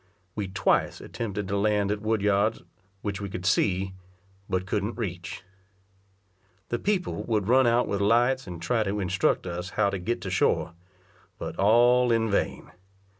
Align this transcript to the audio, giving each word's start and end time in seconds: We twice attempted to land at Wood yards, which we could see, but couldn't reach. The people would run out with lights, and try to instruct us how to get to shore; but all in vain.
We 0.33 0.47
twice 0.47 0.99
attempted 0.99 1.47
to 1.47 1.57
land 1.57 1.91
at 1.91 2.01
Wood 2.01 2.23
yards, 2.23 2.63
which 3.03 3.21
we 3.21 3.29
could 3.29 3.45
see, 3.45 3.93
but 4.49 4.65
couldn't 4.65 4.97
reach. 4.97 5.43
The 6.69 6.79
people 6.79 7.21
would 7.25 7.47
run 7.47 7.67
out 7.67 7.87
with 7.87 8.01
lights, 8.01 8.47
and 8.47 8.59
try 8.59 8.81
to 8.81 8.99
instruct 8.99 9.45
us 9.45 9.69
how 9.77 9.91
to 9.91 9.99
get 9.99 10.19
to 10.21 10.31
shore; 10.31 10.73
but 11.37 11.55
all 11.57 12.11
in 12.11 12.31
vain. 12.31 12.71